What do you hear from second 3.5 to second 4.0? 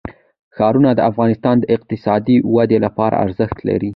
لري.